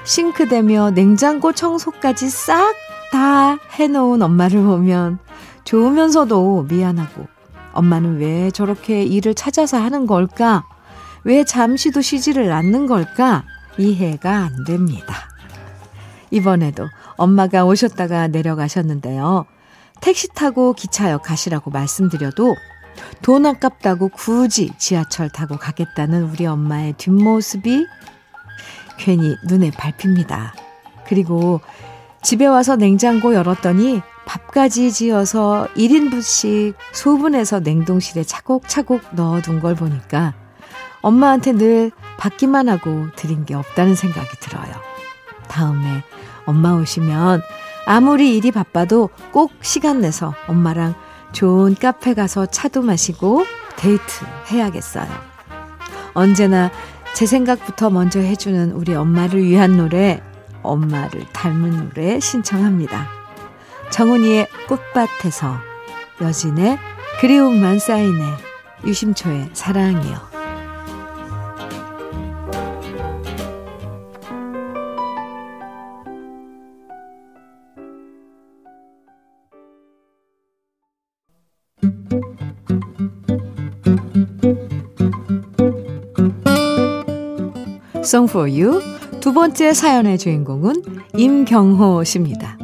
싱크대며 0.06 0.92
냉장고 0.92 1.52
청소까지 1.52 2.30
싹 2.30 2.92
다 3.12 3.58
해놓은 3.74 4.22
엄마를 4.22 4.64
보면 4.64 5.20
좋으면서도 5.66 6.64
미안하고 6.64 7.28
엄마는 7.74 8.20
왜 8.20 8.50
저렇게 8.52 9.04
일을 9.04 9.36
찾아서 9.36 9.78
하는 9.78 10.08
걸까? 10.08 10.66
왜 11.24 11.44
잠시도 11.44 12.02
쉬지를 12.02 12.52
않는 12.52 12.88
걸까? 12.88 13.44
이해가 13.78 14.30
안 14.32 14.64
됩니다. 14.64 15.16
이번에도 16.32 16.88
엄마가 17.18 17.66
오셨다가 17.66 18.30
내려가셨는데요. 18.30 19.46
택시 20.00 20.30
타고 20.30 20.74
기차역 20.74 21.22
가시라고 21.22 21.70
말씀드려도 21.70 22.56
돈 23.22 23.46
아깝다고 23.46 24.10
굳이 24.10 24.72
지하철 24.78 25.30
타고 25.30 25.58
가겠다는 25.58 26.24
우리 26.24 26.46
엄마의 26.46 26.94
뒷모습이 26.94 27.86
괜히 29.02 29.36
눈에 29.44 29.72
밟힙니다. 29.72 30.54
그리고 31.08 31.60
집에 32.22 32.46
와서 32.46 32.76
냉장고 32.76 33.34
열었더니 33.34 34.02
밥까지 34.26 34.92
지어서 34.92 35.68
1인분씩 35.76 36.76
소분해서 36.94 37.60
냉동실에 37.60 38.24
차곡차곡 38.24 39.02
넣어둔 39.16 39.60
걸 39.60 39.76
보니까 39.76 40.36
엄마한테 41.02 41.54
늘 41.54 41.92
받기만 42.18 42.70
하고 42.70 43.08
드린 43.16 43.44
게 43.44 43.56
없다는 43.56 43.96
생각이 43.96 44.30
들어요. 44.40 44.72
다음에 45.48 46.04
엄마 46.46 46.74
오시면 46.74 47.42
아무리 47.88 48.38
일이 48.38 48.52
바빠도 48.52 49.10
꼭 49.32 49.52
시간 49.62 50.02
내서 50.02 50.36
엄마랑 50.48 50.94
좋은 51.32 51.74
카페 51.76 52.14
가서 52.14 52.46
차도 52.46 52.84
마시고 52.84 53.46
데이트 53.78 54.26
해야겠어요. 54.52 55.10
언제나 56.14 56.70
제 57.14 57.26
생각부터 57.26 57.90
먼저 57.90 58.20
해주는 58.20 58.72
우리 58.72 58.96
엄마를 58.96 59.44
위한 59.44 59.78
노래, 59.78 60.22
엄마를 60.64 61.26
닮은 61.34 61.90
노래 61.90 62.20
신청합니다. 62.20 63.08
정은이의 63.92 64.48
꽃밭에서, 64.68 65.58
여진의 66.22 66.80
그리움만 67.20 67.80
쌓이네, 67.80 68.24
유심초의 68.86 69.50
사랑이요. 69.54 70.31
Song 88.12 88.30
for 88.30 88.52
You 88.52 88.82
두 89.22 89.32
번째 89.32 89.74
사연의 89.74 90.18
주인공은 90.18 90.84
임경호 91.16 92.04
씨입니다. 92.04 92.58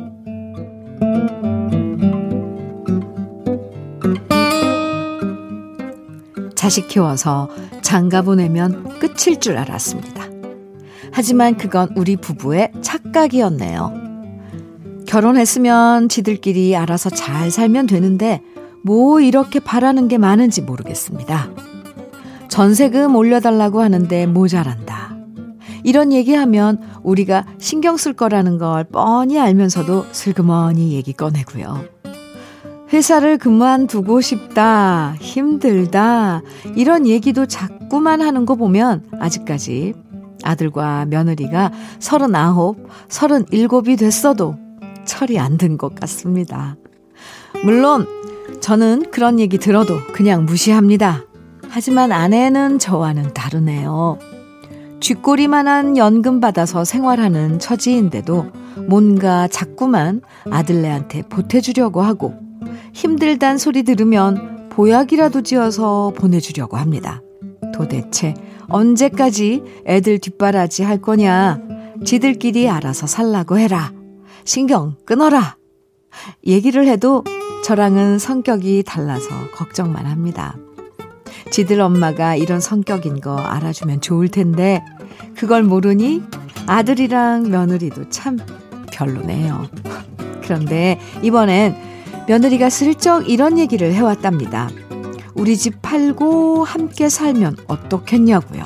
자식 6.53 6.89
키워서 6.89 7.47
장가 7.81 8.23
보내면 8.23 8.99
끝일 8.99 9.39
줄 9.39 9.57
알았습니다. 9.57 10.25
하지만 11.13 11.55
그건 11.55 11.93
우리 11.95 12.17
부부의 12.17 12.73
착각이었네요. 12.81 13.93
결혼했으면 15.07 16.09
지들끼리 16.09 16.75
알아서 16.75 17.09
잘 17.09 17.51
살면 17.51 17.87
되는데 17.87 18.41
뭐 18.83 19.21
이렇게 19.21 19.61
바라는 19.61 20.09
게 20.09 20.17
많은지 20.17 20.61
모르겠습니다. 20.61 21.49
전세금 22.49 23.15
올려달라고 23.15 23.79
하는데 23.81 24.25
모자란다. 24.25 24.96
이런 25.83 26.11
얘기하면 26.13 26.79
우리가 27.03 27.45
신경 27.57 27.97
쓸 27.97 28.13
거라는 28.13 28.57
걸 28.57 28.83
뻔히 28.85 29.39
알면서도 29.39 30.05
슬그머니 30.11 30.93
얘기 30.93 31.13
꺼내고요. 31.13 31.85
회사를 32.93 33.37
그만두고 33.37 34.21
싶다, 34.21 35.15
힘들다, 35.19 36.41
이런 36.75 37.05
얘기도 37.05 37.45
자꾸만 37.45 38.21
하는 38.21 38.45
거 38.45 38.55
보면 38.55 39.03
아직까지 39.19 39.93
아들과 40.43 41.05
며느리가 41.05 41.71
서른아홉, 41.99 42.87
서른일곱이 43.09 43.97
됐어도 43.97 44.55
철이 45.05 45.37
안 45.39 45.57
든 45.57 45.77
것 45.77 45.95
같습니다. 45.95 46.75
물론 47.65 48.07
저는 48.61 49.11
그런 49.11 49.39
얘기 49.39 49.57
들어도 49.57 49.97
그냥 50.13 50.45
무시합니다. 50.45 51.23
하지만 51.69 52.11
아내는 52.13 52.79
저와는 52.79 53.33
다르네요. 53.33 54.17
쥐꼬리만한 54.99 55.97
연금 55.97 56.39
받아서 56.39 56.83
생활하는 56.83 57.59
처지인데도 57.59 58.47
뭔가 58.87 59.47
자꾸만 59.47 60.21
아들네한테 60.49 61.23
보태주려고 61.23 62.01
하고 62.01 62.33
힘들단 62.93 63.57
소리 63.57 63.83
들으면 63.83 64.69
보약이라도 64.69 65.41
지어서 65.41 66.11
보내주려고 66.15 66.77
합니다. 66.77 67.21
도대체 67.73 68.33
언제까지 68.69 69.63
애들 69.85 70.19
뒷바라지 70.19 70.83
할 70.83 71.01
거냐? 71.01 71.59
지들끼리 72.05 72.69
알아서 72.69 73.07
살라고 73.07 73.57
해라. 73.57 73.91
신경 74.43 74.95
끊어라. 75.05 75.57
얘기를 76.45 76.87
해도 76.87 77.23
저랑은 77.63 78.19
성격이 78.19 78.83
달라서 78.85 79.51
걱정만 79.55 80.05
합니다. 80.05 80.55
지들 81.51 81.81
엄마가 81.81 82.35
이런 82.35 82.59
성격인 82.59 83.21
거 83.21 83.37
알아주면 83.37 84.01
좋을 84.01 84.27
텐데 84.29 84.83
그걸 85.35 85.63
모르니 85.63 86.23
아들이랑 86.65 87.49
며느리도 87.49 88.09
참 88.09 88.37
별로네요. 88.91 89.67
그런데 90.43 90.99
이번엔 91.21 91.75
며느리가 92.27 92.69
슬쩍 92.69 93.29
이런 93.29 93.57
얘기를 93.57 93.93
해왔답니다. 93.93 94.69
우리 95.35 95.55
집 95.55 95.81
팔고 95.81 96.63
함께 96.63 97.09
살면 97.09 97.57
어떻겠냐고요. 97.67 98.63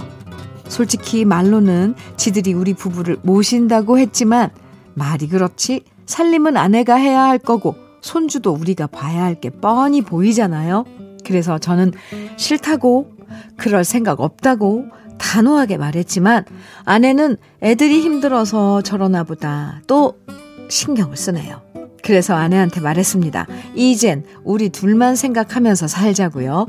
솔직히 0.67 1.25
말로는 1.25 1.95
지들이 2.15 2.53
우리 2.53 2.73
부부를 2.73 3.17
모신다고 3.23 3.99
했지만 3.99 4.49
말이 4.93 5.27
그렇지 5.27 5.83
살림은 6.05 6.55
아내가 6.57 6.95
해야 6.95 7.23
할 7.23 7.37
거고 7.37 7.75
손주도 8.01 8.53
우리가 8.53 8.87
봐야 8.87 9.23
할 9.23 9.35
게 9.39 9.49
뻔히 9.49 10.01
보이잖아요. 10.01 10.85
그래서 11.25 11.57
저는 11.57 11.91
싫다고, 12.37 13.11
그럴 13.57 13.83
생각 13.83 14.19
없다고 14.19 14.85
단호하게 15.17 15.77
말했지만 15.77 16.45
아내는 16.83 17.37
애들이 17.61 18.01
힘들어서 18.01 18.81
저러나 18.81 19.23
보다 19.23 19.81
또 19.87 20.17
신경을 20.69 21.15
쓰네요. 21.15 21.61
그래서 22.03 22.33
아내한테 22.33 22.81
말했습니다. 22.81 23.47
이젠 23.75 24.25
우리 24.43 24.69
둘만 24.69 25.15
생각하면서 25.15 25.87
살자고요. 25.87 26.67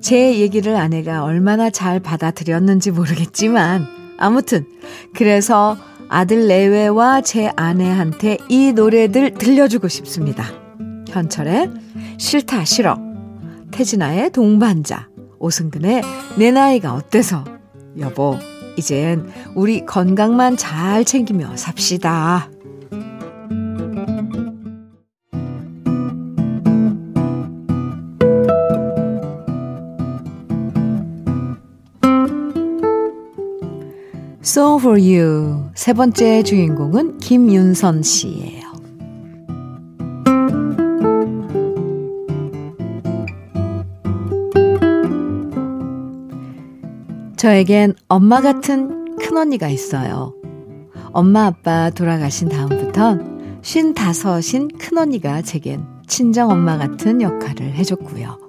제 0.00 0.38
얘기를 0.38 0.74
아내가 0.76 1.24
얼마나 1.24 1.70
잘 1.70 2.00
받아들였는지 2.00 2.90
모르겠지만 2.90 3.86
아무튼 4.18 4.66
그래서 5.14 5.76
아들 6.08 6.46
내외와 6.48 7.20
제 7.20 7.50
아내한테 7.56 8.38
이 8.48 8.72
노래들 8.72 9.34
들려주고 9.34 9.88
싶습니다. 9.88 10.44
현철의 11.08 11.70
싫다 12.18 12.64
싫어 12.64 13.05
태진아의 13.76 14.30
동반자 14.30 15.08
오승근의 15.38 16.02
내 16.38 16.50
나이가 16.50 16.94
어때서 16.94 17.44
여보 17.98 18.38
이젠 18.78 19.30
우리 19.54 19.84
건강만 19.84 20.56
잘 20.56 21.04
챙기며 21.04 21.56
삽시다. 21.56 22.50
Song 34.42 34.80
for 34.80 34.98
You 34.98 35.70
세 35.74 35.92
번째 35.92 36.42
주인공은 36.42 37.18
김윤선 37.18 38.02
씨예요. 38.02 38.65
저에겐 47.46 47.94
엄마 48.08 48.40
같은 48.40 49.14
큰언니가 49.18 49.68
있어요. 49.68 50.34
엄마 51.12 51.46
아빠 51.46 51.90
돌아가신 51.90 52.48
다음부턴 52.48 53.60
쉰 53.62 53.94
다섯인 53.94 54.66
큰언니가 54.76 55.42
제겐 55.42 55.86
친정엄마 56.08 56.76
같은 56.76 57.22
역할을 57.22 57.72
해줬고요. 57.74 58.40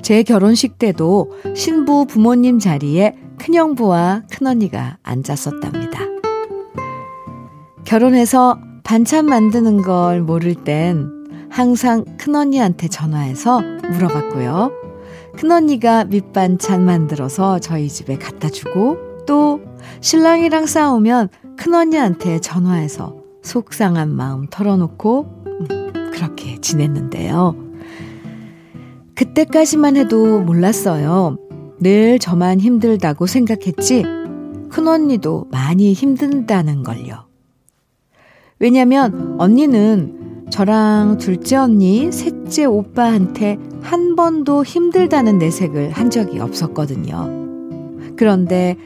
제 0.00 0.22
결혼식 0.22 0.78
때도 0.78 1.32
신부 1.56 2.06
부모님 2.06 2.60
자리에 2.60 3.16
큰형부와 3.40 4.22
큰언니가 4.30 4.96
앉았었답니다. 5.02 5.98
결혼해서 7.84 8.60
반찬 8.84 9.26
만드는 9.26 9.82
걸 9.82 10.20
모를 10.20 10.54
땐 10.54 11.10
항상 11.50 12.04
큰언니한테 12.16 12.86
전화해서 12.86 13.60
물어봤고요. 13.90 14.83
큰언니가 15.36 16.04
밑반찬 16.04 16.84
만들어서 16.84 17.58
저희 17.58 17.88
집에 17.88 18.16
갖다 18.16 18.48
주고 18.48 18.96
또 19.26 19.60
신랑이랑 20.00 20.66
싸우면 20.66 21.28
큰언니한테 21.56 22.40
전화해서 22.40 23.16
속상한 23.42 24.10
마음 24.10 24.46
털어놓고 24.48 25.44
음, 25.46 25.92
그렇게 26.12 26.60
지냈는데요. 26.60 27.56
그때까지만 29.14 29.96
해도 29.96 30.40
몰랐어요. 30.40 31.38
늘 31.80 32.18
저만 32.18 32.60
힘들다고 32.60 33.26
생각했지 33.26 34.04
큰언니도 34.70 35.46
많이 35.50 35.92
힘든다는 35.92 36.82
걸요. 36.82 37.26
왜냐면 38.58 39.36
언니는 39.38 40.23
저랑 40.50 41.18
둘째 41.18 41.56
언니, 41.56 42.12
셋째 42.12 42.64
오빠한테 42.64 43.58
한 43.82 44.14
번도 44.16 44.64
힘들다는 44.64 45.38
내색을 45.38 45.90
한 45.90 46.10
적이 46.10 46.40
없었거든요. 46.40 47.28
그런데 48.16 48.76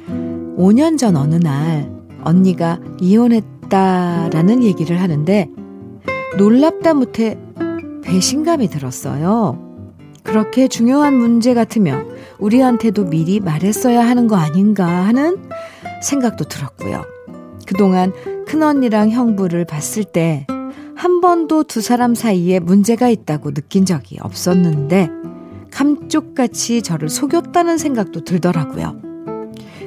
5년 0.56 0.98
전 0.98 1.16
어느 1.16 1.34
날 1.34 1.90
언니가 2.24 2.80
이혼했다라는 3.00 4.62
얘기를 4.62 5.00
하는데 5.00 5.48
놀랍다 6.36 6.94
못해 6.94 7.38
배신감이 8.02 8.68
들었어요. 8.68 9.58
그렇게 10.22 10.68
중요한 10.68 11.14
문제 11.14 11.54
같으면 11.54 12.16
우리한테도 12.38 13.04
미리 13.06 13.40
말했어야 13.40 14.06
하는 14.06 14.26
거 14.26 14.36
아닌가 14.36 14.86
하는 14.86 15.36
생각도 16.02 16.44
들었고요. 16.44 17.02
그동안 17.66 18.12
큰언니랑 18.46 19.10
형부를 19.10 19.64
봤을 19.64 20.04
때 20.04 20.46
한 20.98 21.20
번도 21.20 21.62
두 21.62 21.80
사람 21.80 22.16
사이에 22.16 22.58
문제가 22.58 23.08
있다고 23.08 23.54
느낀 23.54 23.86
적이 23.86 24.18
없었는데 24.20 25.08
감쪽같이 25.70 26.82
저를 26.82 27.08
속였다는 27.08 27.78
생각도 27.78 28.24
들더라고요. 28.24 29.00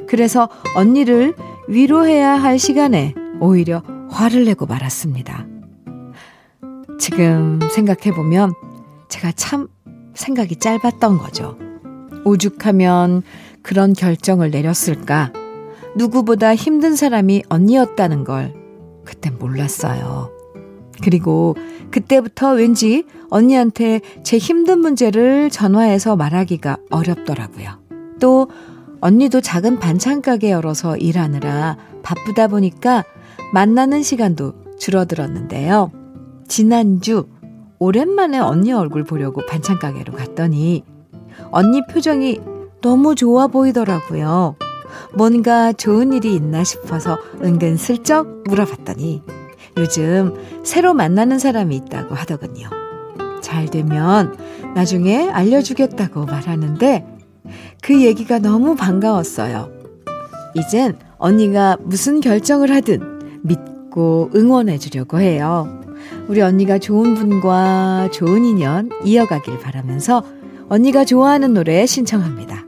그래서 0.07 0.47
언니를 0.73 1.35
위로해야 1.67 2.35
할 2.35 2.57
시간에 2.57 3.13
오히려 3.41 3.83
화를 4.09 4.45
내고 4.45 4.65
말았습니다. 4.65 5.45
지금 6.97 7.59
생각해보면 7.75 8.53
제가 9.09 9.33
참 9.33 9.67
생각이 10.13 10.55
짧았던 10.55 11.17
거죠. 11.17 11.57
오죽하면 12.23 13.21
그런 13.61 13.91
결정을 13.91 14.49
내렸을까? 14.49 15.33
누구보다 15.97 16.55
힘든 16.55 16.95
사람이 16.95 17.43
언니였다는 17.49 18.23
걸 18.23 18.53
그땐 19.03 19.37
몰랐어요. 19.37 20.40
그리고 21.01 21.55
그때부터 21.89 22.53
왠지 22.53 23.05
언니한테 23.29 24.01
제 24.23 24.37
힘든 24.37 24.79
문제를 24.79 25.49
전화해서 25.49 26.15
말하기가 26.15 26.77
어렵더라고요. 26.89 27.79
또 28.19 28.47
언니도 29.01 29.41
작은 29.41 29.79
반찬 29.79 30.21
가게 30.21 30.51
열어서 30.51 30.95
일하느라 30.95 31.77
바쁘다 32.03 32.47
보니까 32.47 33.03
만나는 33.53 34.03
시간도 34.03 34.53
줄어들었는데요. 34.79 35.91
지난주 36.47 37.27
오랜만에 37.79 38.37
언니 38.37 38.71
얼굴 38.71 39.03
보려고 39.03 39.41
반찬 39.45 39.79
가게로 39.79 40.13
갔더니 40.13 40.83
언니 41.49 41.81
표정이 41.87 42.39
너무 42.81 43.15
좋아 43.15 43.47
보이더라고요. 43.47 44.55
뭔가 45.15 45.73
좋은 45.73 46.13
일이 46.13 46.35
있나 46.35 46.63
싶어서 46.63 47.17
은근 47.41 47.77
슬쩍 47.77 48.43
물어봤더니 48.47 49.23
요즘 49.77 50.33
새로 50.63 50.93
만나는 50.93 51.39
사람이 51.39 51.75
있다고 51.75 52.15
하더군요. 52.15 52.69
잘 53.41 53.67
되면 53.67 54.35
나중에 54.75 55.29
알려주겠다고 55.29 56.25
말하는데 56.25 57.05
그 57.81 58.03
얘기가 58.03 58.39
너무 58.39 58.75
반가웠어요. 58.75 59.71
이젠 60.55 60.97
언니가 61.17 61.77
무슨 61.81 62.21
결정을 62.21 62.71
하든 62.71 63.41
믿고 63.43 64.29
응원해 64.35 64.77
주려고 64.77 65.19
해요. 65.19 65.81
우리 66.27 66.41
언니가 66.41 66.77
좋은 66.77 67.13
분과 67.15 68.09
좋은 68.11 68.45
인연 68.45 68.89
이어가길 69.03 69.59
바라면서 69.59 70.23
언니가 70.69 71.05
좋아하는 71.05 71.53
노래 71.53 71.85
신청합니다. 71.85 72.65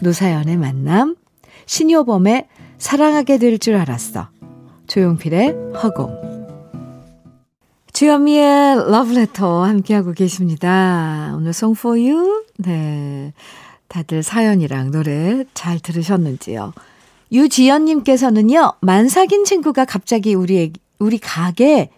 노사연의 0.00 0.56
만남, 0.56 1.16
신효범의 1.66 2.48
사랑하게 2.78 3.38
될 3.38 3.58
줄 3.58 3.76
알았어. 3.76 4.28
조용필의 4.90 5.74
허공. 5.80 6.10
주현미의 7.92 8.90
러브레터 8.90 9.62
함께하고 9.64 10.12
계십니다. 10.12 11.32
오늘 11.36 11.52
송 11.52 11.72
for 11.78 11.96
you. 11.96 12.44
네. 12.58 13.32
다들 13.86 14.24
사연이랑 14.24 14.90
노래 14.90 15.44
잘 15.54 15.78
들으셨는지요. 15.78 16.72
유지연님께서는요, 17.30 18.72
만삭인 18.80 19.44
친구가 19.44 19.84
갑자기 19.84 20.34
우리, 20.34 20.72
우리 20.98 21.18
가게 21.18 21.90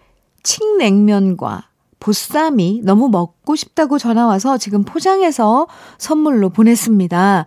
칡냉면과 0.43 1.69
보쌈이 1.99 2.83
너무 2.85 3.09
먹고 3.09 3.57
싶다고 3.57 3.99
전화와서 3.99 4.59
지금 4.59 4.85
포장해서 4.85 5.67
선물로 5.97 6.51
보냈습니다. 6.51 7.47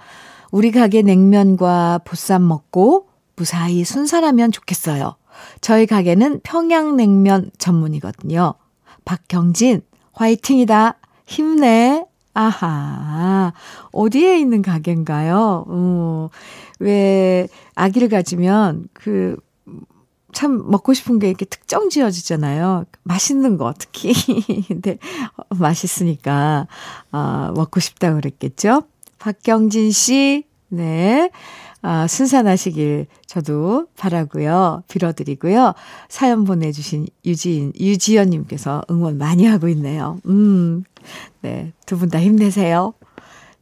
우리 0.49 0.71
가게 0.71 1.03
냉면과 1.03 1.99
보쌈 2.03 2.47
먹고 2.47 3.09
무사히 3.35 3.83
순산하면 3.83 4.51
좋겠어요. 4.51 5.17
저희 5.61 5.85
가게는 5.85 6.41
평양냉면 6.43 7.51
전문이거든요. 7.57 8.53
박경진, 9.05 9.81
화이팅이다. 10.13 10.97
힘내. 11.25 12.05
아하. 12.33 13.53
어디에 13.91 14.37
있는 14.39 14.61
가게인가요? 14.61 15.65
어, 15.67 16.29
왜, 16.79 17.47
아기를 17.75 18.09
가지면 18.09 18.87
그, 18.93 19.37
참 20.33 20.69
먹고 20.69 20.93
싶은 20.93 21.17
게 21.17 21.29
이렇게 21.29 21.45
특정 21.45 21.89
지어지잖아요. 21.89 22.83
맛있는 23.03 23.57
거 23.57 23.73
특히. 23.77 24.11
근데 24.67 24.97
맛있으니까 25.49 26.67
아, 27.11 27.53
먹고 27.55 27.79
싶다 27.79 28.13
그랬겠죠. 28.13 28.83
박경진 29.17 29.91
씨, 29.91 30.43
네. 30.67 31.31
아, 31.87 32.07
순산하시길 32.07 33.05
저도 33.27 33.85
바라고요. 33.95 34.81
빌어드리고요. 34.87 35.73
사연 36.09 36.43
보내주신 36.43 37.05
유지인, 37.25 37.73
유지연님께서 37.79 38.81
응원 38.89 39.19
많이 39.19 39.45
하고 39.45 39.67
있네요. 39.69 40.17
음, 40.25 40.83
네, 41.41 41.73
두 41.85 41.97
분 41.99 42.09
다 42.09 42.19
힘내세요. 42.19 42.93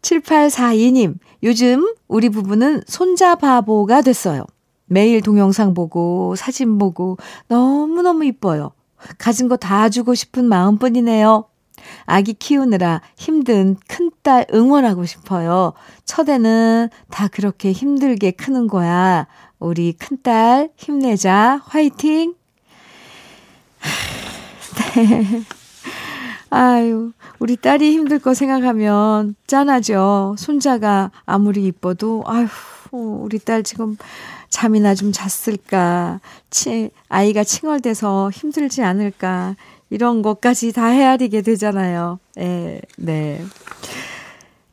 7842님, 0.02 1.16
요즘 1.44 1.94
우리 2.08 2.30
부부는 2.30 2.84
손자 2.88 3.36
바보가 3.36 4.02
됐어요. 4.02 4.46
매일 4.86 5.22
동영상 5.22 5.74
보고 5.74 6.36
사진 6.38 6.78
보고 6.78 7.18
너무너무 7.50 8.24
이뻐요. 8.26 8.72
가진 9.18 9.50
거 9.50 9.58
다 9.58 9.90
주고 9.90 10.14
싶은 10.16 10.46
마음뿐이네요. 10.46 11.44
아기 12.06 12.34
키우느라 12.34 13.02
힘든 13.16 13.76
큰딸 13.88 14.48
응원하고 14.54 15.06
싶어요. 15.06 15.74
첫애는 16.06 16.90
다 17.10 17.28
그렇게 17.28 17.72
힘들게 17.72 18.32
크는 18.32 18.68
거야. 18.68 19.28
우리 19.60 19.94
큰딸 19.94 20.70
힘내자. 20.76 21.62
화이팅! 21.66 22.36
네. 24.96 25.44
아유, 26.50 27.12
우리 27.40 27.58
딸이 27.58 27.92
힘들 27.94 28.20
거 28.20 28.34
생각하면 28.34 29.36
짠하죠. 29.48 30.36
손자가 30.38 31.10
아무리 31.26 31.66
이뻐도, 31.66 32.24
아휴, 32.28 32.48
우리 32.92 33.40
딸 33.40 33.64
지금 33.64 33.98
잠이나 34.50 34.94
좀 34.94 35.12
잤을까. 35.12 36.20
치, 36.52 36.92
아이가 37.10 37.44
칭얼대서 37.44 38.30
힘들지 38.32 38.84
않을까. 38.84 39.56
이런 39.94 40.24
것까지 40.24 40.74
다 40.74 40.88
헤아리게 40.88 41.44
되잖아요. 41.44 42.18
예, 42.40 42.82
네. 42.98 43.40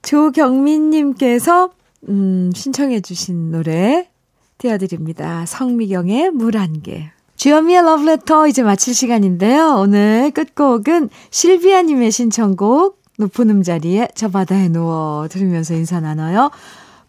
조경민님께서, 0.01 1.69
음, 2.09 2.51
신청해주신 2.55 3.51
노래 3.51 4.09
띄워드립니다. 4.57 5.45
성미경의 5.45 6.31
물한 6.31 6.81
개. 6.81 7.11
주현미의 7.37 7.83
러브레터 7.83 8.47
이제 8.49 8.63
마칠 8.63 8.95
시간인데요. 8.95 9.75
오늘 9.77 10.31
끝곡은 10.31 11.11
실비아님의 11.31 12.11
신청곡 12.11 13.03
높은 13.19 13.51
음자리에 13.51 14.09
저 14.15 14.31
바다에 14.31 14.69
누워 14.71 15.29
들으면서 15.31 15.75
인사 15.75 16.01
나눠요. 16.01 16.51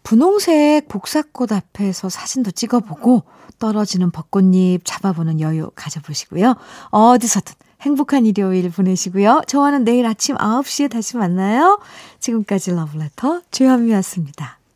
분홍색 0.02 0.88
복사꽃 0.88 1.50
앞에서 1.50 2.10
사진도 2.10 2.50
찍어보고 2.50 3.22
떨어지는 3.58 4.10
벚꽃잎 4.10 4.82
잡아보는 4.84 5.40
여유 5.40 5.70
가져보시고요. 5.74 6.56
어디서든 6.90 7.54
행복한 7.82 8.26
일요일 8.26 8.70
보내시고요. 8.70 9.42
저와는 9.46 9.84
내일 9.84 10.06
아침 10.06 10.36
9시에 10.36 10.90
다시 10.90 11.16
만나요. 11.16 11.80
지금까지 12.20 12.72
러브레터 12.72 13.42
주현미였습니다. 13.50 14.61